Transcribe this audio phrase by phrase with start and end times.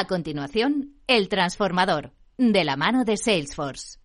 [0.00, 3.98] A continuación, El Transformador, de la mano de Salesforce.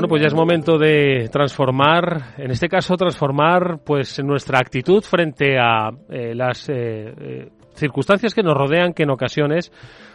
[0.00, 5.58] Bueno, pues ya es momento de transformar, en este caso transformar pues nuestra actitud frente
[5.58, 7.48] a eh, las eh, eh,
[7.80, 9.72] circunstancias que nos rodean que en ocasiones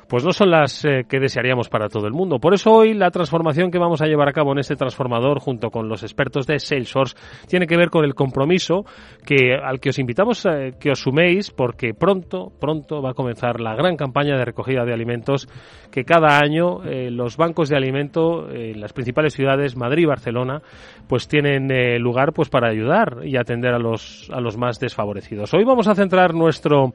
[0.07, 2.39] pues no son las eh, que desearíamos para todo el mundo.
[2.39, 5.71] Por eso hoy la transformación que vamos a llevar a cabo en este transformador junto
[5.71, 7.15] con los expertos de Salesforce
[7.47, 8.85] tiene que ver con el compromiso
[9.25, 13.59] que al que os invitamos a que os suméis porque pronto, pronto va a comenzar
[13.59, 15.47] la gran campaña de recogida de alimentos
[15.91, 20.61] que cada año eh, los bancos de alimento en las principales ciudades, Madrid y Barcelona,
[21.07, 25.53] pues tienen eh, lugar pues para ayudar y atender a los, a los más desfavorecidos.
[25.53, 26.93] Hoy vamos a centrar nuestro,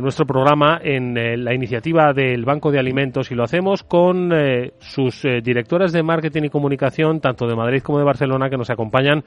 [0.00, 5.24] nuestro programa en la iniciativa del Banco de Alimentos y lo hacemos con eh, sus
[5.24, 9.24] eh, directoras de marketing y comunicación, tanto de Madrid como de Barcelona, que nos acompañan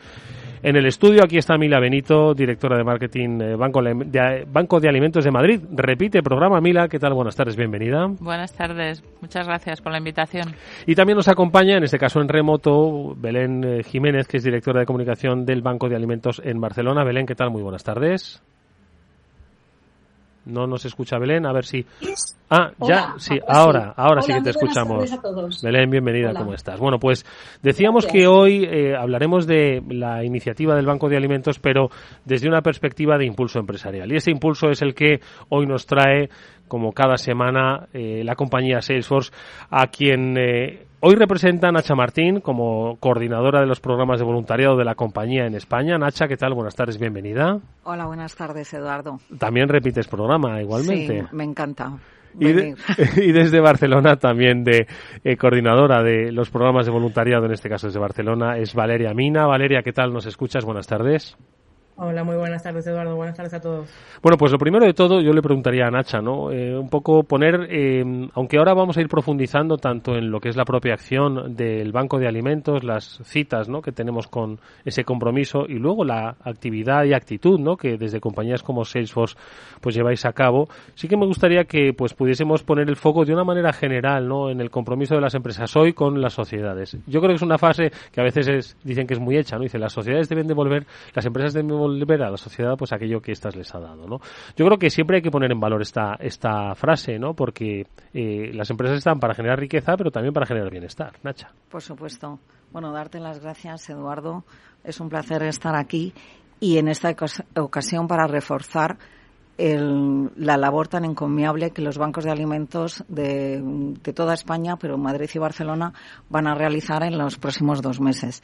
[0.63, 1.23] en el estudio.
[1.23, 5.61] Aquí está Mila Benito, directora de marketing eh, Banco, de, Banco de Alimentos de Madrid.
[5.71, 6.87] Repite programa, Mila.
[6.87, 7.13] ¿Qué tal?
[7.13, 8.07] Buenas tardes, bienvenida.
[8.19, 10.53] Buenas tardes, muchas gracias por la invitación.
[10.85, 14.85] Y también nos acompaña, en este caso en remoto, Belén Jiménez, que es directora de
[14.85, 17.03] comunicación del Banco de Alimentos en Barcelona.
[17.03, 17.51] Belén, ¿qué tal?
[17.51, 18.41] Muy buenas tardes.
[20.47, 21.85] No nos escucha Belén, a ver si.
[22.49, 25.11] Ah, ya, sí, ahora, ahora sí que te escuchamos.
[25.61, 26.79] Belén, bienvenida, ¿cómo estás?
[26.79, 27.25] Bueno, pues
[27.61, 31.89] decíamos que hoy eh, hablaremos de la iniciativa del Banco de Alimentos, pero
[32.23, 34.09] desde una perspectiva de impulso empresarial.
[34.13, 36.29] Y ese impulso es el que hoy nos trae,
[36.69, 39.31] como cada semana, eh, la compañía Salesforce,
[39.69, 44.75] a quien eh, Hoy representa a Nacha Martín como coordinadora de los programas de voluntariado
[44.77, 45.95] de la compañía en España.
[45.99, 46.55] Nacha, ¿qué tal?
[46.55, 47.59] Buenas tardes, bienvenida.
[47.83, 49.19] Hola, buenas tardes, Eduardo.
[49.37, 51.21] También repites programa, igualmente.
[51.21, 51.99] Sí, me encanta.
[52.39, 52.47] Y,
[53.21, 54.87] y, desde Barcelona también de
[55.23, 59.45] eh, coordinadora de los programas de voluntariado, en este caso desde Barcelona, es Valeria Mina.
[59.45, 60.13] Valeria, ¿qué tal?
[60.13, 60.65] ¿Nos escuchas?
[60.65, 61.37] Buenas tardes.
[61.99, 63.15] Hola, muy buenas tardes, Eduardo.
[63.15, 63.89] Buenas tardes a todos.
[64.21, 66.51] Bueno, pues lo primero de todo, yo le preguntaría a Nacha, ¿no?
[66.51, 68.03] Eh, un poco poner, eh,
[68.35, 71.91] aunque ahora vamos a ir profundizando tanto en lo que es la propia acción del
[71.91, 73.81] Banco de Alimentos, las citas, ¿no?
[73.81, 77.77] Que tenemos con ese compromiso y luego la actividad y actitud, ¿no?
[77.77, 79.35] Que desde compañías como Salesforce,
[79.81, 80.67] pues lleváis a cabo.
[80.93, 84.51] Sí que me gustaría que, pues, pudiésemos poner el foco de una manera general, ¿no?
[84.51, 86.95] En el compromiso de las empresas hoy con las sociedades.
[87.07, 89.63] Yo creo que es una fase que a veces dicen que es muy hecha, ¿no?
[89.63, 90.85] Dice, las sociedades deben devolver,
[91.15, 94.19] las empresas deben volver a la sociedad pues aquello que éstas les ha dado, ¿no?
[94.55, 97.33] Yo creo que siempre hay que poner en valor esta, esta frase, ¿no?
[97.33, 101.13] Porque eh, las empresas están para generar riqueza, pero también para generar bienestar.
[101.23, 101.51] Nacha.
[101.69, 102.39] Por supuesto.
[102.71, 104.43] Bueno, darte las gracias, Eduardo.
[104.83, 106.13] Es un placer estar aquí
[106.59, 107.15] y en esta
[107.55, 108.97] ocasión para reforzar
[109.57, 114.97] el, la labor tan encomiable que los bancos de alimentos de, de, toda España, pero
[114.97, 115.93] Madrid y Barcelona,
[116.29, 118.43] van a realizar en los próximos dos meses.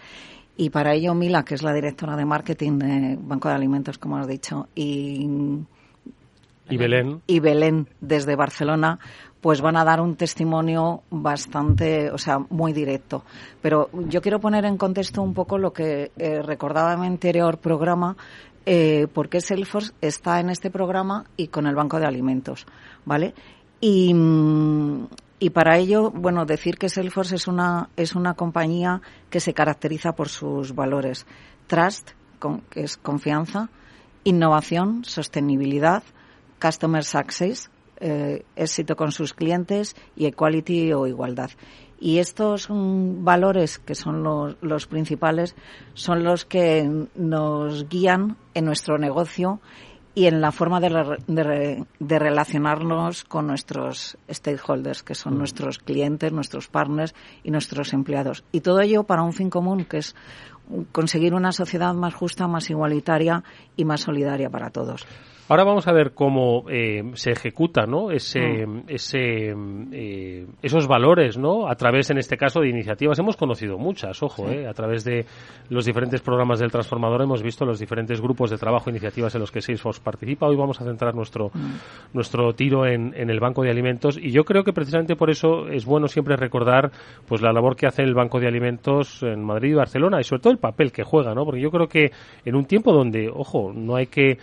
[0.55, 4.17] Y para ello, Mila, que es la directora de marketing de Banco de Alimentos, como
[4.17, 5.27] has dicho, y,
[6.69, 7.21] y Belén.
[7.27, 8.99] Y Belén desde Barcelona,
[9.41, 13.23] pues van a dar un testimonio bastante, o sea, muy directo.
[13.61, 17.57] Pero yo quiero poner en contexto un poco lo que eh, recordaba en mi anterior
[17.57, 18.15] programa,
[18.65, 22.65] eh, por qué Salesforce está en este programa y con el Banco de Alimentos,
[23.03, 23.33] ¿vale?
[23.81, 24.13] Y,
[25.43, 30.13] y para ello, bueno, decir que Salesforce es una, es una compañía que se caracteriza
[30.13, 31.25] por sus valores.
[31.67, 32.11] Trust,
[32.69, 33.69] que es confianza,
[34.23, 36.01] innovación, sostenibilidad,
[36.61, 41.49] customer success, eh, éxito con sus clientes y equality o igualdad.
[41.99, 45.57] Y estos valores, que son los, los, principales,
[45.93, 49.59] son los que nos guían en nuestro negocio
[50.15, 55.37] y en la forma de, de, relacionarnos con nuestros stakeholders, que son mm.
[55.37, 58.43] nuestros clientes, nuestros partners y nuestros empleados.
[58.51, 60.15] Y todo ello para un fin común, que es
[60.91, 63.43] conseguir una sociedad más justa, más igualitaria
[63.75, 65.05] y más solidaria para todos.
[65.49, 68.11] Ahora vamos a ver cómo eh, se ejecuta, ¿no?
[68.11, 68.83] Ese, mm.
[68.87, 69.53] ese,
[69.91, 71.67] eh, esos valores, ¿no?
[71.67, 73.19] A través, en este caso, de iniciativas.
[73.19, 75.25] Hemos conocido muchas, ojo, eh, A través de
[75.69, 79.51] los diferentes programas del Transformador hemos visto los diferentes grupos de trabajo, iniciativas en los
[79.51, 80.47] que Salesforce participa.
[80.47, 82.13] Hoy vamos a centrar nuestro, mm.
[82.13, 85.67] nuestro tiro en, en, el Banco de Alimentos y yo creo que precisamente por eso
[85.67, 86.89] es bueno siempre recordar,
[87.27, 90.41] pues, la labor que hace el Banco de Alimentos en Madrid y Barcelona y sobre
[90.41, 91.43] todo el papel que juega, ¿no?
[91.43, 92.11] Porque yo creo que
[92.45, 94.37] en un tiempo donde, ojo, no hay que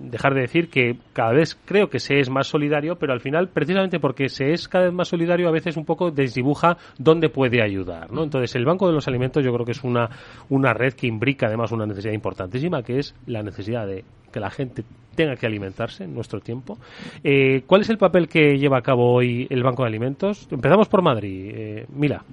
[0.00, 3.48] dejar de decir que cada vez creo que se es más solidario, pero al final,
[3.48, 7.62] precisamente porque se es cada vez más solidario, a veces un poco desdibuja dónde puede
[7.62, 8.12] ayudar.
[8.12, 8.22] ¿no?
[8.22, 10.08] Entonces, el Banco de los Alimentos yo creo que es una,
[10.48, 14.50] una red que imbrica además una necesidad importantísima, que es la necesidad de que la
[14.50, 14.84] gente
[15.14, 16.78] tenga que alimentarse en nuestro tiempo.
[17.22, 20.48] Eh, ¿Cuál es el papel que lleva a cabo hoy el Banco de Alimentos?
[20.50, 21.52] Empezamos por Madrid.
[21.54, 22.24] Eh, Mila.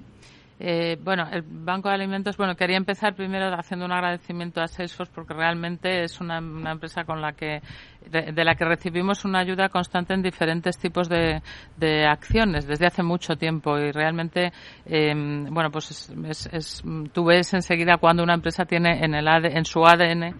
[0.64, 5.12] Eh, bueno, el Banco de Alimentos, bueno, quería empezar primero haciendo un agradecimiento a Salesforce
[5.12, 7.60] porque realmente es una, empresa con la que
[8.10, 11.42] de, la que recibimos una ayuda constante en diferentes tipos de,
[11.76, 14.52] de acciones desde hace mucho tiempo y realmente,
[14.86, 16.82] em, bueno, pues es, es,
[17.12, 20.34] tú ves enseguida cuando una empresa tiene en el en su ADN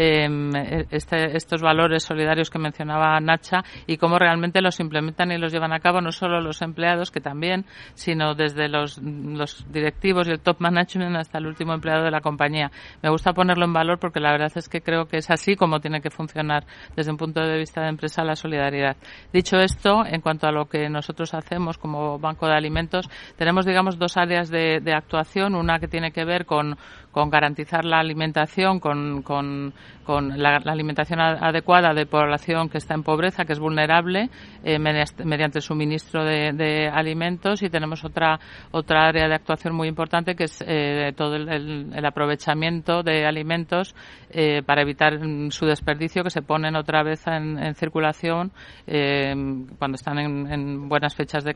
[0.00, 0.54] Em,
[0.90, 5.72] este, estos valores solidarios que mencionaba Nacha y cómo realmente los implementan y los llevan
[5.72, 10.40] a cabo no solo los empleados, que también, sino desde los, los directivos y el
[10.40, 12.70] top management hasta el último empleado de la compañía.
[13.02, 15.80] Me gusta ponerlo en valor porque la verdad es que creo que es así como
[15.80, 18.96] tiene que funcionar desde un punto de vista de empresa la solidaridad.
[19.32, 23.98] Dicho esto, en cuanto a lo que nosotros hacemos como Banco de Alimentos, tenemos, digamos,
[23.98, 25.54] dos áreas de, de actuación.
[25.54, 26.76] Una que tiene que ver con,
[27.18, 29.74] con garantizar la alimentación, con, con,
[30.04, 34.30] con la, alimentación adecuada de población que está en pobreza, que es vulnerable,
[34.62, 37.60] eh, mediante suministro de, alimentos.
[37.64, 38.38] Y tenemos otra,
[38.70, 43.96] otra área de actuación muy importante que es eh, todo el, el, aprovechamiento de alimentos
[44.30, 48.52] eh, para evitar mm, su desperdicio, que se ponen otra vez en, circulación
[48.86, 51.52] cuando están en, buenas fechas de,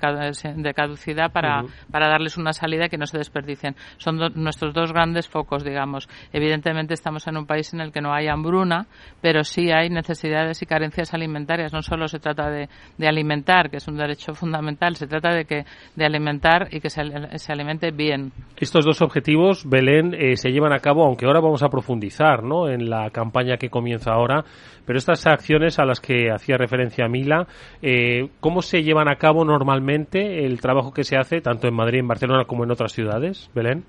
[0.75, 1.63] caducidad para,
[1.93, 3.77] para darles una salida y que no se desperdicien.
[3.99, 6.09] Son nuestros dos grandes focos digamos.
[6.33, 8.87] Evidentemente estamos en un país en el que no hay hambruna,
[9.21, 11.73] pero sí hay necesidades y carencias alimentarias.
[11.73, 12.69] No solo se trata de,
[13.07, 15.65] alimentar, que es un derecho fundamental, se trata de que
[15.95, 17.03] de alimentar y que se,
[17.49, 18.33] alimente bien.
[18.57, 22.69] Estos dos objetivos, Belén, eh, se llevan a cabo, aunque ahora vamos a profundizar ¿no?
[22.69, 24.45] en la campaña que comienza ahora,
[24.87, 27.47] pero estas acciones a las que hacía referencia Mila,
[27.83, 32.01] eh, ¿cómo se llevan a cabo normalmente el trabajo que se hace tanto en Madrid,
[32.01, 33.85] en Barcelona como en otras ciudades, Belén?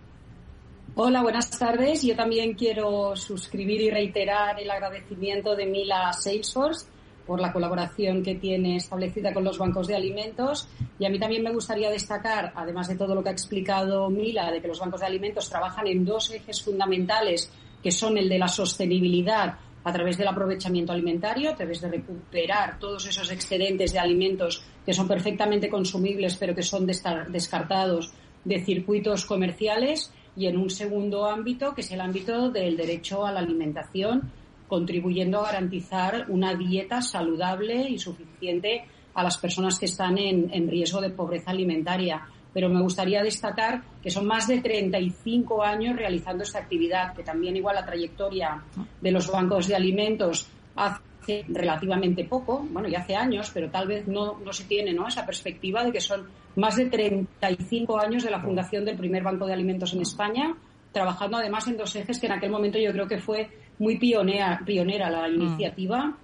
[0.96, 2.04] Hola, buenas tardes.
[2.04, 6.86] Yo también quiero suscribir y reiterar el agradecimiento de Mila Salesforce
[7.26, 10.70] por la colaboración que tiene establecida con los bancos de alimentos.
[11.00, 14.52] Y a mí también me gustaría destacar, además de todo lo que ha explicado Mila,
[14.52, 17.52] de que los bancos de alimentos trabajan en dos ejes fundamentales,
[17.82, 22.78] que son el de la sostenibilidad a través del aprovechamiento alimentario, a través de recuperar
[22.78, 28.14] todos esos excedentes de alimentos que son perfectamente consumibles, pero que son descartados
[28.46, 33.32] de circuitos comerciales y en un segundo ámbito, que es el ámbito del derecho a
[33.32, 34.32] la alimentación,
[34.68, 41.00] contribuyendo a garantizar una dieta saludable y suficiente a las personas que están en, riesgo
[41.02, 42.22] de pobreza alimentaria.
[42.52, 47.56] Pero me gustaría destacar que son más de 35 años realizando esta actividad, que también
[47.56, 48.64] igual la trayectoria
[49.02, 51.02] de los bancos de alimentos hace
[51.48, 55.08] relativamente poco, bueno, ya hace años, pero tal vez no, no se tiene ¿no?
[55.08, 59.46] esa perspectiva de que son más de 35 años de la fundación del primer banco
[59.46, 60.56] de alimentos en España,
[60.92, 63.50] trabajando además en dos ejes que en aquel momento yo creo que fue
[63.80, 65.42] muy pionera, pionera la mm.
[65.42, 66.18] iniciativa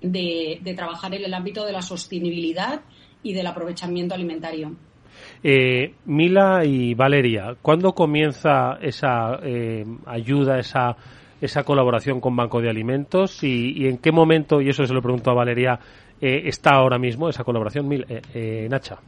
[0.00, 2.82] de, de trabajar en el ámbito de la sostenibilidad
[3.22, 4.76] y del aprovechamiento alimentario.
[5.42, 10.96] Eh, Mila y Valeria, ¿cuándo comienza esa eh, ayuda, esa
[11.44, 15.30] esa colaboración con Banco de Alimentos y, en qué momento, y eso se lo pregunto
[15.30, 15.78] a Valeria,
[16.18, 18.98] eh, está ahora mismo esa colaboración, eh, eh, Nacha.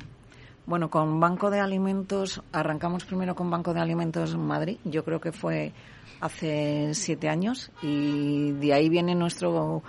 [0.66, 5.32] Bueno, con Banco de Alimentos, arrancamos primero con Banco de Alimentos Madrid, yo creo que
[5.32, 5.72] fue
[6.20, 9.82] hace siete años y de ahí viene nuestro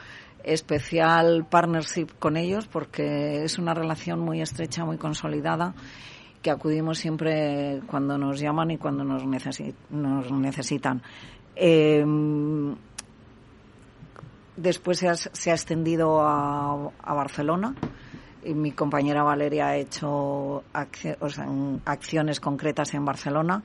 [0.43, 5.73] especial partnership con ellos porque es una relación muy estrecha, muy consolidada
[6.41, 9.23] que acudimos siempre cuando nos llaman y cuando nos,
[9.89, 11.01] nos necesitan.
[11.59, 12.05] Eh,
[14.55, 15.07] después se
[15.49, 17.75] ha, extendido a, a, Barcelona.
[18.43, 23.63] Y mi compañera Valeria ha hecho acciones concretas en Barcelona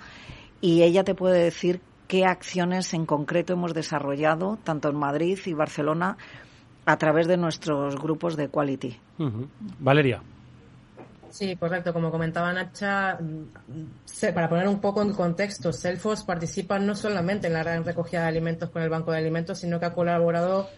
[0.60, 5.52] y ella te puede decir qué acciones en concreto hemos desarrollado tanto en Madrid y
[5.52, 6.16] Barcelona
[6.84, 8.96] a través de nuestros grupos de quality.
[9.78, 10.22] Valeria.
[11.32, 11.94] Sí, correcto.
[11.94, 17.54] Como comentaba Nacha, mm, para poner un poco en contexto, Selfos participa no solamente en
[17.54, 20.68] la gran recogida de alimentos con el Banco de Alimentos, sino que ha colaborado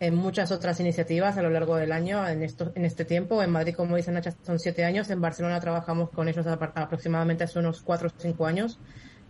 [0.00, 3.42] en muchas otras iniciativas a lo largo del año en, esto, en este tiempo.
[3.42, 5.08] En Madrid, como dice Nacha, son siete años.
[5.08, 8.78] En Barcelona trabajamos con ellos aproximadamente hace unos cuatro o cinco años.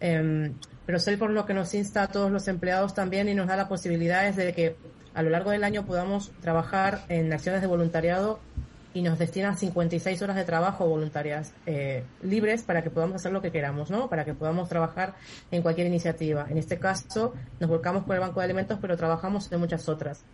[0.01, 0.53] Eh,
[0.85, 3.69] pero Salesforce lo que nos insta a todos los empleados también y nos da la
[3.69, 4.75] posibilidad es de que
[5.15, 8.41] a lo largo del año podamos trabajar en acciones de voluntariado
[8.95, 13.41] y nos destinan 56 horas de trabajo voluntarias eh, libres para que podamos hacer lo
[13.41, 14.09] que queramos, ¿no?
[14.09, 15.15] Para que podamos trabajar
[15.51, 16.47] en cualquier iniciativa.
[16.49, 20.25] En este caso, nos volcamos con el Banco de Alimentos, pero trabajamos en muchas otras.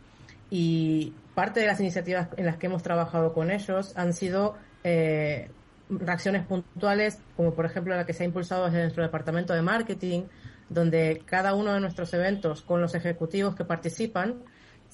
[0.50, 5.50] Y parte de las iniciativas en las que hemos trabajado con ellos han sido eh,
[5.90, 10.22] reacciones puntuales, como por ejemplo la que se ha impulsado desde nuestro departamento de marketing,
[10.68, 14.42] donde cada uno de nuestros eventos con los ejecutivos que participan,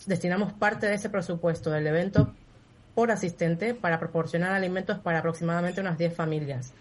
[0.06, 2.34] destinamos parte de ese presupuesto del evento
[2.94, 6.72] por asistente para proporcionar alimentos para aproximadamente unas 10 familias.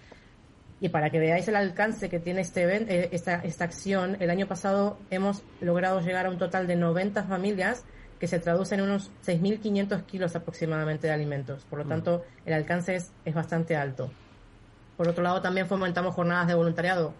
[0.79, 4.29] Y para que veáis el alcance que tiene este evento, eh, esta, esta acción, el
[4.29, 7.85] año pasado hemos logrado llegar a un total de 90 familias
[8.19, 11.63] que se traducen en unos 6.500 kilos aproximadamente de alimentos.
[11.69, 11.89] Por lo mm.
[11.89, 14.11] tanto, el alcance es, es bastante alto.
[14.97, 17.13] Por otro lado, también fomentamos jornadas de voluntariado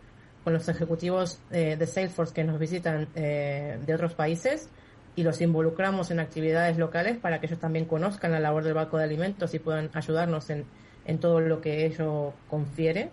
[0.43, 4.69] con los ejecutivos eh, de Salesforce que nos visitan eh, de otros países
[5.15, 8.97] y los involucramos en actividades locales para que ellos también conozcan la labor del Banco
[8.97, 10.65] de Alimentos y puedan ayudarnos en,
[11.05, 13.11] en todo lo que ello confiere.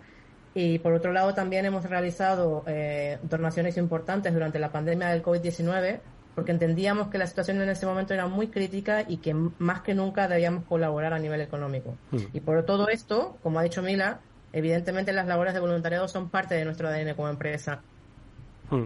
[0.53, 5.99] Y por otro lado, también hemos realizado eh, donaciones importantes durante la pandemia del COVID-19
[6.35, 9.93] porque entendíamos que la situación en ese momento era muy crítica y que más que
[9.93, 11.97] nunca debíamos colaborar a nivel económico.
[12.11, 12.17] Mm.
[12.33, 14.19] Y por todo esto, como ha dicho Mila,
[14.53, 17.81] evidentemente las labores de voluntariado son parte de nuestro ADN como empresa.
[18.71, 18.85] Mm.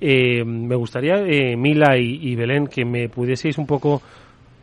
[0.00, 4.00] Eh, me gustaría, eh, Mila y, Belén, que me pudieseis un poco,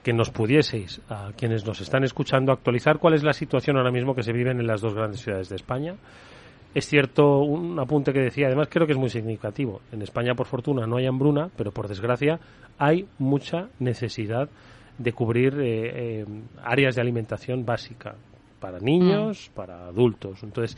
[0.01, 4.15] que nos pudieseis, a quienes nos están escuchando, actualizar cuál es la situación ahora mismo
[4.15, 5.95] que se vive en las dos grandes ciudades de España
[6.73, 9.81] es cierto, un apunte que decía, además creo que es muy significativo.
[9.91, 12.39] En España, por fortuna, no hay hambruna, pero por desgracia
[12.79, 14.49] hay mucha necesidad
[14.97, 16.25] de cubrir eh, eh,
[16.63, 18.15] áreas de alimentación básica
[18.59, 19.55] para niños, mm.
[19.55, 20.41] para adultos.
[20.41, 20.75] Entonces,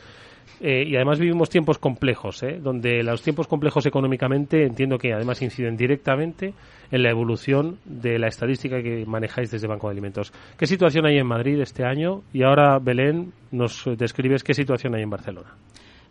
[0.60, 5.76] eh, y además vivimos tiempos complejos, donde los tiempos complejos económicamente entiendo que además inciden
[5.76, 6.54] directamente
[6.90, 10.32] en la evolución de la estadística que manejáis desde Banco de Alimentos.
[10.56, 12.22] ¿Qué situación hay en Madrid este año?
[12.32, 15.54] Y ahora, Belén, nos describes qué situación hay en Barcelona.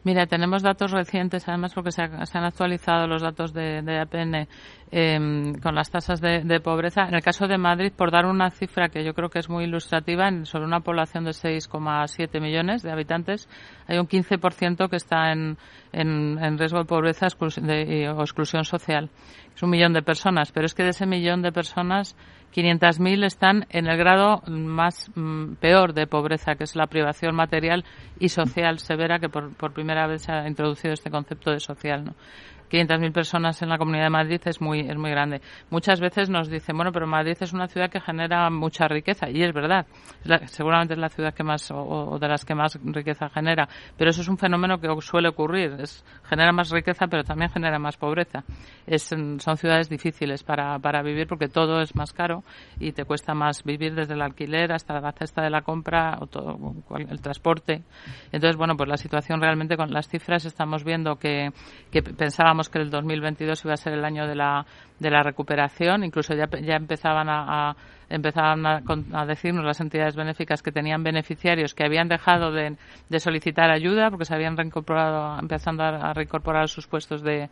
[0.06, 4.48] Mira, tenemos datos recientes, además porque se, han actualizado los datos de, de APN
[4.92, 7.08] em, con las tasas de, pobreza.
[7.08, 9.64] En el caso de Madrid, por dar una cifra que yo creo que es muy
[9.64, 13.50] ilustrativa, sobre una población de 6,7 millones de habitantes,
[13.88, 15.58] hay un 15% que está en,
[15.92, 19.10] en, riesgo de pobreza o exclusión social.
[19.56, 22.16] Es un millón de personas, pero es que de ese millón de personas
[22.56, 27.84] 500.000 están en el grado más mm, peor de pobreza, que es la privación material
[28.18, 32.06] y social severa, que por, por primera vez se ha introducido este concepto de social.
[32.06, 32.16] ¿no?
[32.70, 35.42] 500.000 personas en la Comunidad de Madrid es muy, es muy grande.
[35.70, 39.44] Muchas veces nos dicen, bueno, pero Madrid es una ciudad que genera mucha riqueza, y
[39.44, 39.86] es verdad.
[40.46, 43.68] seguramente es la ciudad que más, o, de las que más riqueza genera,
[43.98, 45.76] pero eso es un fenómeno que suele ocurrir.
[45.80, 48.44] Es, genera más riqueza, pero también genera más pobreza.
[48.88, 52.44] Es, son ciudades difíciles para, para vivir porque todo es más caro
[52.80, 56.28] y te cuesta más vivir desde el alquiler hasta la cesta de la compra o
[56.28, 56.58] todo,
[56.98, 57.84] el transporte.
[58.32, 61.52] Entonces, bueno, pues la situación realmente con las cifras estamos viendo que,
[61.92, 62.02] que
[62.70, 64.66] que el 2022 iba a ser el año de la,
[65.00, 66.04] de la recuperación.
[66.04, 67.76] Incluso ya, ya empezaban a,
[68.10, 72.76] empezaban a, decirnos las entidades benéficas que tenían beneficiarios que habían dejado de,
[73.20, 77.50] solicitar ayuda porque se habían reincorporado, empezando a, reincorporar sus puestos de,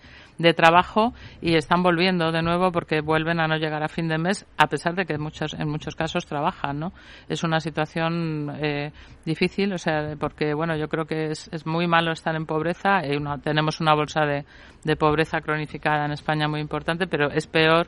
[0.55, 4.45] trabajo y están volviendo de nuevo porque vuelven a no llegar a fin de mes
[4.57, 6.93] a pesar de que muchos, en muchos casos trabajan, ¿no?
[7.27, 8.91] Es una situación eh,
[9.25, 13.01] difícil, o sea, porque bueno, yo creo que es, es muy malo estar en pobreza.
[13.43, 14.45] tenemos una bolsa de,
[14.83, 17.87] de pobreza cronificada en España muy importante, pero es peor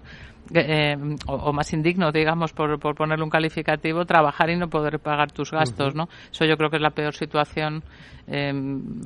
[0.54, 0.96] eh,
[1.28, 5.52] o, más indigno, digamos, por, por ponerle un calificativo, trabajar y no poder pagar tus
[5.52, 6.08] gastos, ¿no?
[6.32, 7.84] Eso yo creo que es la peor situación,
[8.28, 8.54] eh,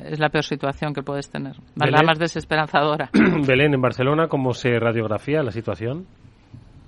[0.04, 3.10] es la peor situación que puedes tener, la más desesperanzadora.
[3.48, 6.06] Belén, en Barcelona, ¿cómo se radiografía la situación?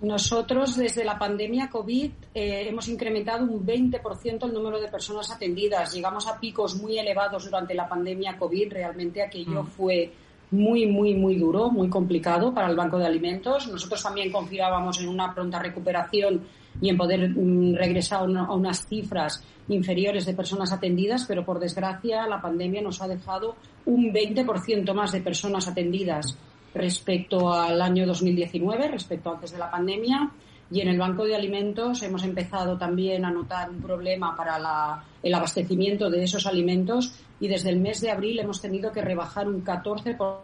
[0.01, 5.93] Nosotros, desde la pandemia COVID, eh, hemos incrementado un 20% el número de personas atendidas.
[5.93, 8.73] Llegamos a picos muy elevados durante la pandemia COVID.
[8.73, 9.67] Realmente aquello mm.
[9.67, 10.11] fue
[10.51, 13.67] muy, muy, muy duro, muy complicado para el Banco de Alimentos.
[13.67, 16.41] Nosotros también confiábamos en una pronta recuperación
[16.81, 22.27] y en poder mm, regresar a, unas cifras inferiores de personas atendidas, pero por desgracia
[22.27, 23.55] la pandemia nos ha dejado
[23.85, 26.37] un 20% más de personas atendidas
[26.73, 30.31] respecto al año 2019, respecto antes de la pandemia.
[30.71, 35.33] Y en el Banco de Alimentos hemos empezado también a notar un problema para el
[35.33, 39.63] abastecimiento de esos alimentos y desde el mes de abril hemos tenido que rebajar un
[39.65, 40.39] 14%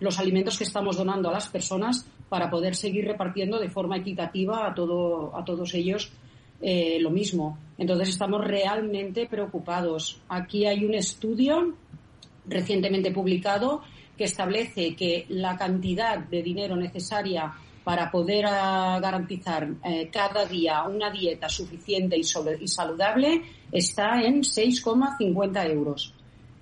[0.00, 4.66] los alimentos que estamos donando a las personas para poder seguir repartiendo de forma equitativa
[4.66, 6.10] a, todo, a todos ellos
[6.60, 7.58] eh, lo mismo.
[7.78, 10.20] Entonces estamos realmente preocupados.
[10.28, 11.74] Aquí hay un estudio
[12.46, 13.82] recientemente publicado
[14.16, 17.52] que establece que la cantidad de dinero necesaria
[17.84, 24.42] para poder ah, garantizar eh, cada día una dieta suficiente y, y saludable está en
[24.42, 26.14] 6,50 euros.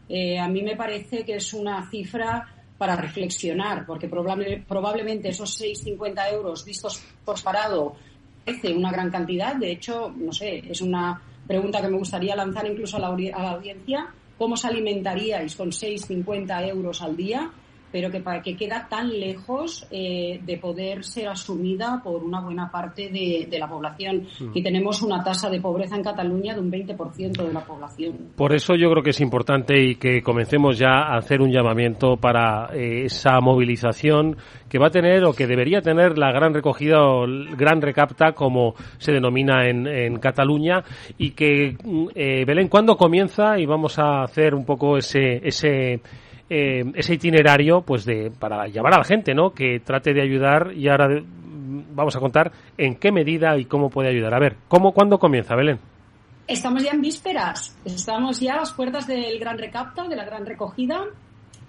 [0.09, 6.33] Eh, a mí me parece que es una cifra para reflexionar, porque probablemente esos 6,50
[6.33, 7.97] euros vistos por parado
[8.45, 9.57] parece una gran cantidad.
[9.57, 13.43] De hecho, no sé, es una pregunta que me gustaría lanzar incluso a la, a
[13.43, 14.07] la audiencia.
[14.39, 17.51] ¿Cómo os alimentaríais con 6,50 euros al día?
[17.91, 23.09] Pero que, que queda tan lejos eh, de poder ser asumida por una buena parte
[23.09, 24.27] de, la población.
[24.39, 24.51] Hmm.
[24.55, 28.31] Y tenemos una tasa de pobreza en Cataluña de un 20% de la población.
[28.37, 32.17] Por eso yo creo que es importante y que comencemos ya a hacer un llamamiento
[32.17, 34.37] para eh, esa movilización
[34.69, 37.27] que va a tener o que debería tener la gran recogida o
[37.57, 40.85] gran recapta, como se denomina en, en Cataluña,
[41.17, 43.59] y que, mm, eh, Belén, ¿cuándo comienza?
[43.59, 46.01] Y vamos a hacer un poco ese, ese
[46.51, 50.73] eh, ese itinerario pues de para llamar a la gente no que trate de ayudar
[50.75, 51.23] y ahora
[51.95, 54.35] vamos a contar en qué medida y cómo puede ayudar.
[54.35, 55.79] A ver cómo cuándo comienza Belén
[56.49, 57.77] estamos ya en vísperas.
[57.85, 61.05] Estamos ya a las puertas del gran recapta de la gran recogida.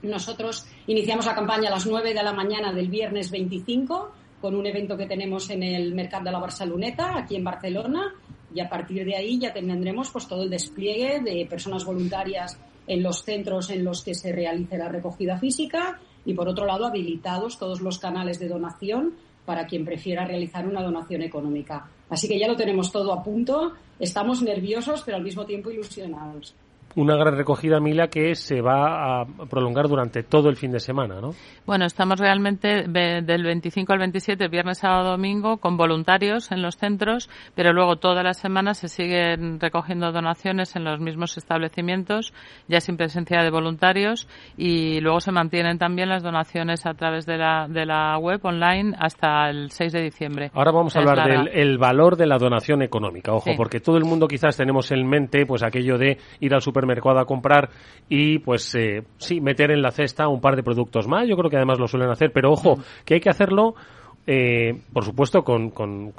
[0.02, 4.66] Nosotros iniciamos la campaña a las 9 de la mañana del viernes 25 con un
[4.66, 8.14] evento que tenemos en el Mercat de la Barceloneta, aquí en Barcelona,
[8.56, 12.58] y a partir de ahí ya tendremos pues todo el despliegue de personas voluntarias
[12.90, 16.88] en los centros en los que se realice la recogida física y, por otro lado,
[16.88, 19.14] habilitados todos los canales de donación
[19.46, 21.88] para quien prefiera realizar una donación económica.
[22.10, 23.74] Así que ya lo tenemos todo a punto.
[24.00, 26.56] Estamos nerviosos, pero al mismo tiempo ilusionados
[26.96, 31.22] una gran recogida, Mila, que se va a prolongar durante todo el fin de semana,
[31.22, 31.32] ¿no?
[31.66, 37.30] Bueno, estamos realmente del 25 al 27, viernes, sábado, domingo, con voluntarios en los centros,
[37.56, 42.34] pero luego todas las semanas se siguen recogiendo donaciones en los mismos establecimientos,
[42.68, 44.28] ya sin presencia de voluntarios,
[44.58, 48.96] y luego se mantienen también las donaciones a través de la, de la web online
[48.98, 50.52] hasta el 6 de diciembre.
[50.54, 54.06] Ahora vamos a hablar del el valor de la donación económica, ojo, porque todo el
[54.06, 57.70] mundo quizás tenemos en mente pues aquello de ir al supermercado mercado a comprar
[58.08, 61.28] y pues eh, sí, meter en la cesta un par de productos más.
[61.28, 63.76] Yo creo que además lo suelen hacer, pero ojo, que hay que hacerlo
[64.32, 66.14] eh, por supuesto con, con,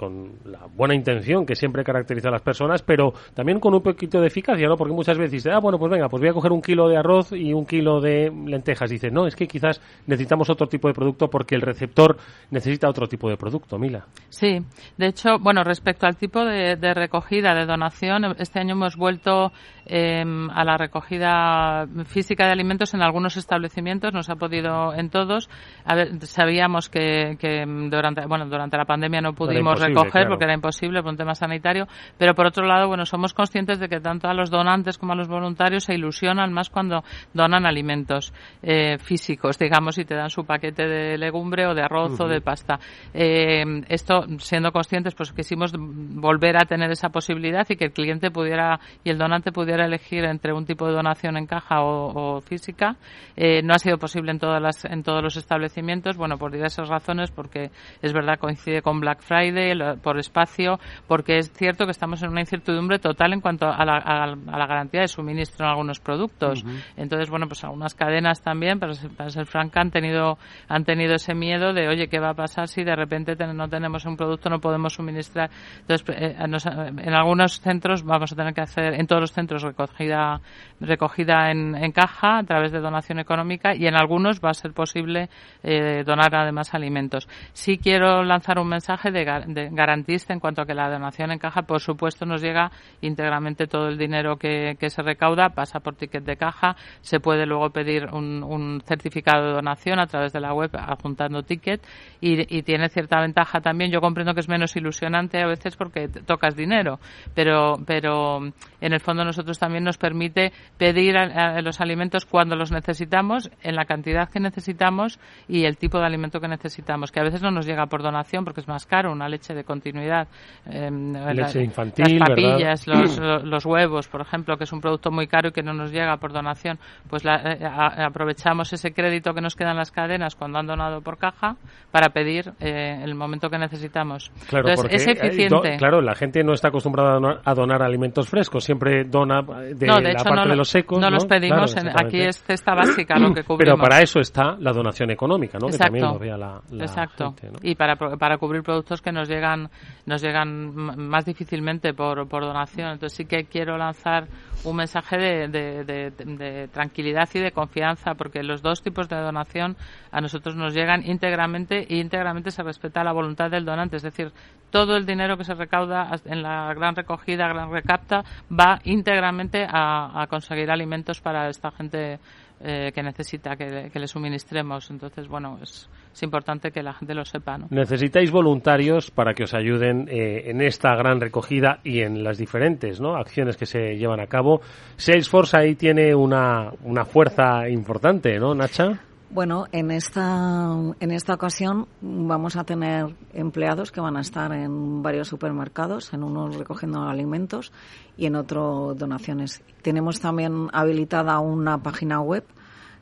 [0.44, 4.26] la buena intención que siempre caracteriza a las personas, pero también con un poquito de
[4.26, 4.76] eficacia, ¿no?
[4.76, 6.96] Porque muchas veces dice, ah, bueno, pues venga, pues voy a coger un kilo de
[6.96, 8.90] arroz y un kilo de lentejas.
[8.90, 12.16] Dice, no, es que quizás necesitamos otro tipo de producto porque el receptor
[12.50, 14.06] necesita otro tipo de producto, Mila.
[14.28, 14.58] Sí,
[14.96, 19.52] de hecho, bueno, respecto al tipo de, recogida, de donación, este año hemos vuelto
[19.86, 25.48] em, a la recogida física de alimentos en algunos establecimientos, nos ha podido en todos.
[25.84, 27.66] A ver, sabíamos que, que
[28.00, 31.86] durante, bueno, durante la pandemia no pudimos recoger porque era imposible por un tema sanitario,
[32.16, 35.16] pero por otro lado, bueno, somos conscientes de que tanto a los donantes como a
[35.16, 38.32] los voluntarios se ilusionan más cuando donan alimentos
[38.62, 42.40] eh, físicos, digamos, y te dan su paquete de legumbre o de arroz o de
[42.40, 42.78] pasta.
[43.12, 48.30] Eh, esto, siendo conscientes, pues quisimos volver a tener esa posibilidad y que el cliente
[48.30, 52.96] pudiera y el donante pudiera elegir entre un tipo de donación en caja o, física.
[53.36, 56.88] Eh, no ha sido posible en todas las, en todos los establecimientos, bueno, por diversas
[56.88, 57.70] razones, porque
[58.02, 62.40] es verdad, coincide con Black Friday por espacio, porque es cierto que estamos en una
[62.40, 66.64] incertidumbre total en cuanto a la, a, garantía de suministro en algunos productos.
[66.96, 70.38] Entonces, bueno, pues algunas cadenas también, para ser, para ser franca, han tenido,
[70.68, 74.04] han tenido ese miedo de, oye, ¿qué va a pasar si de repente no tenemos
[74.06, 75.50] un producto, no podemos suministrar?
[75.80, 80.40] Entonces, eh, en algunos centros vamos a tener que hacer, en todos los centros, recogida,
[80.80, 84.72] recogida en, en caja a través de donación económica y en algunos va a ser
[84.72, 85.28] posible
[85.62, 87.28] eh, donar además alimentos.
[87.70, 89.24] Sí quiero lanzar un mensaje de,
[89.70, 93.86] garantista en cuanto a que la donación en caja, por supuesto, nos llega íntegramente todo
[93.86, 98.82] el dinero que, se recauda, pasa por ticket de caja, se puede luego pedir un,
[98.84, 101.80] certificado de donación a través de la web adjuntando ticket
[102.20, 103.92] y, tiene cierta ventaja también.
[103.92, 106.98] Yo comprendo que es menos ilusionante a veces porque tocas dinero,
[107.36, 108.40] pero, pero
[108.80, 111.14] en el fondo nosotros también nos permite pedir
[111.62, 116.40] los alimentos cuando los necesitamos, en la cantidad que necesitamos y el tipo de alimento
[116.40, 119.28] que necesitamos, que a veces no nos llega por donación porque es más caro, una
[119.28, 120.28] leche de continuidad.
[120.66, 125.48] Em, leche infantil, las papillas, los, huevos, por ejemplo, que es un producto muy caro
[125.48, 127.28] y que no nos llega por donación, pues eh,
[127.64, 131.56] aprovechamos ese crédito que nos queda en las cadenas cuando han donado por caja
[131.90, 134.30] para pedir eh, el momento que necesitamos.
[134.48, 135.76] Claro, Entonces, es eficiente.
[135.76, 140.48] claro, la gente no está acostumbrada a donar, alimentos frescos, siempre dona de, la parte
[140.48, 141.00] de los secos.
[141.00, 143.76] No, los pedimos, aquí es cesta básica lo que cubrimos.
[143.76, 145.68] Pero para eso está la donación económica, ¿no?
[145.68, 149.70] Que también lo vea la, Exacto y para, para cubrir productos que nos llegan
[150.06, 152.92] nos llegan más difícilmente por, por donación.
[152.92, 154.26] Entonces sí que quiero lanzar
[154.64, 155.48] un mensaje de,
[155.84, 159.76] de, tranquilidad y de confianza porque los dos tipos de donación
[160.10, 163.96] a nosotros nos llegan íntegramente y íntegramente se respeta la voluntad del donante.
[163.96, 164.32] Es decir,
[164.70, 170.22] todo el dinero que se recauda en la gran recogida, gran recapta, va íntegramente a,
[170.22, 172.18] a conseguir alimentos para esta gente
[172.62, 174.90] eh, que necesita que, le suministremos.
[174.90, 177.56] Entonces, bueno, es, es, importante que la gente lo sepa.
[177.56, 177.68] ¿no?
[177.70, 183.00] Necesitáis voluntarios para que os ayuden eh, en esta gran recogida y en las diferentes
[183.00, 183.16] ¿no?
[183.16, 184.60] acciones que se llevan a cabo.
[184.96, 189.00] Salesforce ahí tiene una, una fuerza importante, ¿no, Nacha?
[189.32, 195.04] Bueno, en esta, en esta ocasión vamos a tener empleados que van a estar en
[195.04, 197.70] varios supermercados, en uno recogiendo alimentos
[198.16, 199.62] y en otro donaciones.
[199.82, 202.44] Tenemos también habilitada una página web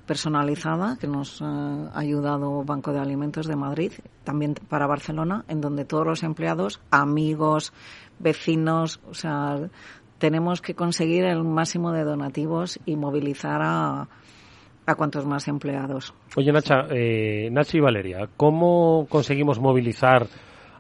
[0.05, 3.93] personalizada que nos ha ayudado Banco de Alimentos de Madrid,
[4.25, 7.73] también para Barcelona, en donde todos los empleados, amigos,
[8.19, 9.57] vecinos, o sea,
[10.19, 14.09] tenemos que conseguir el máximo de donativos y movilizar a
[14.89, 16.15] a cuantos más empleados.
[16.37, 20.27] Oye, Nacha, eh, Nacha y Valeria, ¿cómo conseguimos movilizar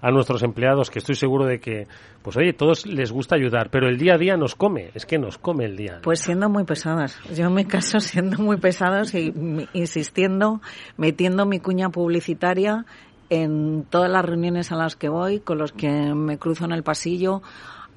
[0.01, 1.89] a nuestros empleados, que estoy seguro de que,
[2.23, 5.19] pues oye, todos les gusta ayudar, pero el día a día nos come, es que
[5.19, 5.99] nos come el día.
[6.03, 7.19] Pues siendo muy pesadas.
[7.35, 9.35] Yo mi caso siendo muy pesadas y
[9.73, 10.61] insistiendo,
[10.97, 12.87] metiendo mi cuña publicitaria
[13.29, 16.83] en todas las reuniones a las que voy, con los que me cruzo en el
[16.83, 17.43] pasillo,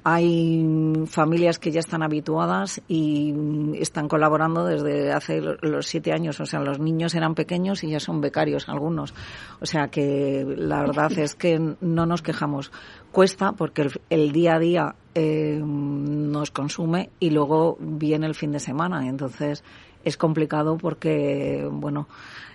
[0.04, 3.32] hay familias que ya están habituadas y
[3.78, 6.40] están colaborando desde hace los siete años.
[6.40, 9.14] O sea, los niños eran pequeños y ya son becarios algunos.
[9.60, 12.72] O sea que la verdad es que no nos quejamos.
[13.12, 18.60] Cuesta porque el, día a día eh, nos consume y luego viene el fin de
[18.60, 19.06] semana.
[19.06, 19.62] Entonces
[20.02, 22.08] es complicado porque, bueno,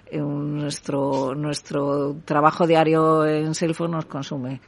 [0.10, 4.60] eh, nuestro, nuestro trabajo diario en Salesforce nos consume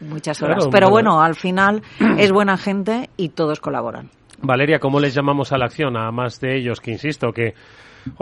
[0.00, 0.68] muchas horas.
[0.70, 1.82] pero bueno, al final
[2.18, 4.10] es buena gente y todos colaboran.
[4.40, 5.96] Valeria, ¿cómo les llamamos a la acción?
[5.96, 7.54] A más de ellos que insisto que,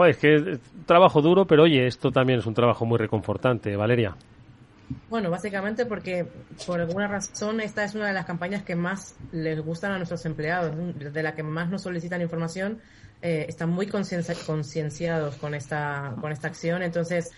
[0.07, 3.75] es que trabajo duro, pero oye, esto también es un trabajo muy reconfortante.
[3.75, 4.15] Valeria.
[5.09, 6.27] Bueno, básicamente porque
[6.67, 10.25] por alguna razón esta es una de las campañas que más les gustan a nuestros
[10.25, 10.73] empleados,
[11.13, 12.79] de la que más nos solicitan información,
[13.21, 17.31] eh, están muy concienciados con esta, con esta acción, entonces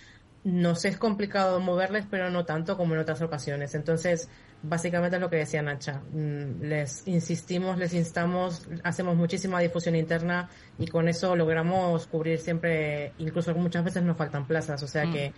[0.43, 3.75] nos es complicado moverles, pero no tanto como en otras ocasiones.
[3.75, 4.29] Entonces,
[4.62, 6.01] básicamente es lo que decía Nacha.
[6.12, 13.13] Mm, les insistimos, les instamos, hacemos muchísima difusión interna y con eso logramos cubrir siempre,
[13.19, 15.13] incluso muchas veces nos faltan plazas, o sea mm.
[15.13, 15.34] que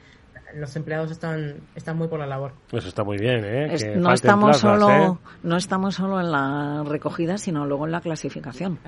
[0.55, 2.53] los empleados están, están muy por la labor.
[2.71, 3.95] Eso está muy bien, ¿eh?
[3.97, 5.17] no, estamos solo, ¿eh?
[5.43, 8.79] no estamos solo en la recogida, sino luego en la clasificación.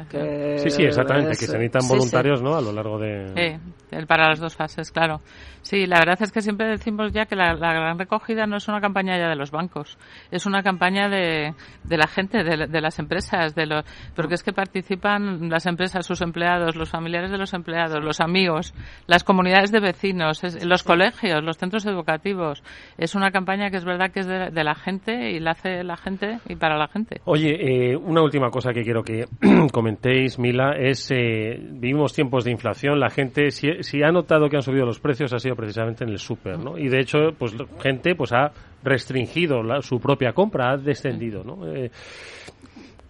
[0.58, 2.56] sí, sí, exactamente, que se necesitan voluntarios ¿no?
[2.56, 3.60] a lo largo de...
[3.90, 5.22] Sí, para las dos fases, claro.
[5.62, 8.80] Sí, la verdad es que siempre decimos ya que la, gran recogida no es una
[8.80, 9.98] campaña ya de los bancos,
[10.32, 11.54] es una campaña de,
[11.84, 16.22] de la gente, de, las empresas, de los, porque es que participan las empresas, sus
[16.22, 18.74] empleados, los familiares de los empleados, los amigos,
[19.08, 22.64] las comunidades de vecinos, los colegios, los centros educativos.
[22.98, 25.98] Es una campaña que es verdad que es de, la gente y la hace la
[25.98, 27.22] gente y para la gente.
[27.26, 29.26] Oye, eh, una última cosa que quiero que
[29.72, 33.00] comentéis, Mila, es eh, vivimos tiempos de inflación.
[33.00, 36.12] La gente, si, si, ha notado que han subido los precios, ha sido precisamente en
[36.12, 36.78] el súper, ¿no?
[36.78, 38.52] Y de hecho, pues gente pues ha
[38.84, 41.68] restringido su propia compra, ha descendido, ¿no?
[41.68, 41.92] Eh,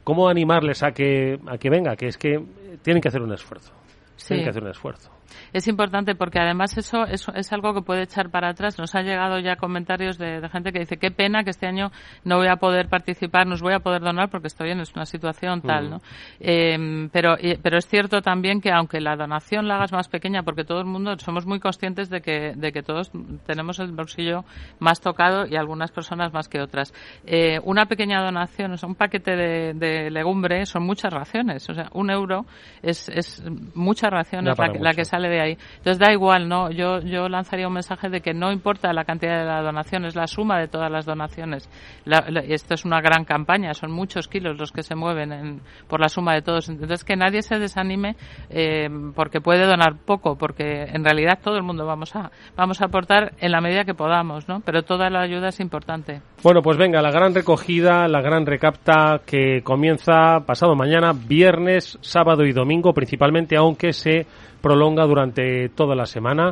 [0.04, 1.96] ¿Cómo animarles a que, a que venga?
[1.96, 2.40] Que es que
[2.82, 3.74] tienen que hacer un esfuerzo.
[4.26, 5.12] Tienen que hacer un esfuerzo
[5.54, 8.78] es importante porque además eso, es algo que puede echar para atrás.
[8.78, 11.92] Nos han llegado ya comentarios de, gente que dice qué pena que este año
[12.24, 15.06] no voy a poder participar, no os voy a poder donar porque estoy en una
[15.06, 16.02] situación tal, ¿no?
[16.40, 20.64] Em, pero, pero es cierto también que aunque la donación la hagas más pequeña, porque
[20.64, 23.12] todo el mundo somos muy conscientes de que, de que todos
[23.46, 24.46] tenemos el bolsillo
[24.80, 26.94] más tocado y algunas personas más que otras.
[27.26, 31.74] Eh, una pequeña donación, o sea, un paquete de, de, legumbre son muchas raciones, o
[31.74, 32.46] sea, un euro
[32.82, 35.58] es, es mucha ración la, la que sale de ahí.
[35.78, 36.70] Entonces da igual, ¿no?
[36.70, 40.16] Yo, yo lanzaría un mensaje de que no importa la cantidad de la donación, es
[40.16, 41.70] la suma de todas las donaciones.
[42.48, 46.34] esto es una gran campaña, son muchos kilos los que se mueven por la suma
[46.34, 46.70] de todos.
[46.70, 48.16] Entonces que nadie se desanime
[48.50, 52.86] eh, porque puede donar poco, porque en realidad todo el mundo vamos a, vamos a
[52.86, 54.62] aportar en la medida que podamos, ¿no?
[54.64, 56.22] Pero toda la ayuda es importante.
[56.44, 62.46] Bueno, pues venga, la gran recogida, la gran recapta que comienza pasado mañana, viernes, sábado
[62.46, 64.28] y domingo principalmente, aunque se
[64.62, 66.50] prolonga durante toda la semana.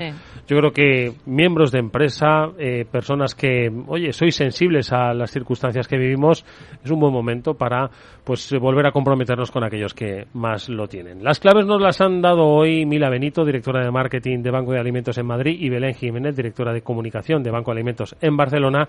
[0.47, 5.87] Yo creo que miembros de empresa, eh, personas que, oye, sois sensibles a las circunstancias
[5.87, 6.45] que vivimos,
[6.83, 7.89] es un buen momento para
[8.23, 11.23] pues volver a comprometernos con aquellos que más lo tienen.
[11.23, 14.79] Las claves nos las han dado hoy Mila Benito, directora de marketing de Banco de
[14.79, 18.87] Alimentos en Madrid, y Belén Jiménez, directora de comunicación de Banco de Alimentos en Barcelona,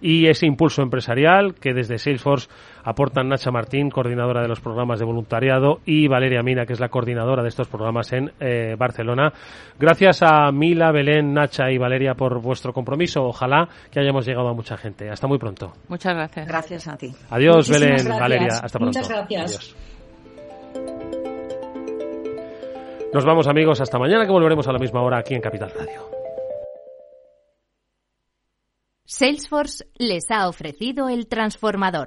[0.00, 2.48] y ese impulso empresarial que desde Salesforce
[2.82, 6.88] aportan Nacha Martín, coordinadora de los programas de voluntariado, y Valeria Mina, que es la
[6.88, 9.32] coordinadora de estos programas en eh, Barcelona.
[9.78, 13.22] Gracias a Mila, Belén, Nacha y Valeria por vuestro compromiso.
[13.24, 15.10] Ojalá que hayamos llegado a mucha gente.
[15.10, 15.72] Hasta muy pronto.
[15.88, 16.46] Muchas gracias.
[16.48, 17.14] Gracias a ti.
[17.30, 18.60] Adiós, Belén, Valeria.
[18.62, 18.98] Hasta pronto.
[18.98, 19.76] Muchas gracias.
[23.12, 26.18] Nos vamos amigos, hasta mañana que volveremos a la misma hora aquí en Capital Radio.
[29.10, 32.06] Salesforce les ha ofrecido el transformador.